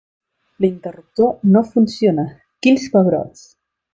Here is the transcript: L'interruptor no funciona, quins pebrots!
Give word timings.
L'interruptor 0.63 1.35
no 1.57 1.61
funciona, 1.75 2.27
quins 2.67 2.89
pebrots! 2.97 3.45